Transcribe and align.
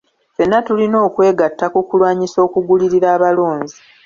Ffenna 0.31 0.57
tulina 0.67 0.97
okwegatta 1.07 1.65
ku 1.73 1.79
kulwanyisa 1.87 2.37
okugulirira 2.47 3.07
abalonzi. 3.15 3.77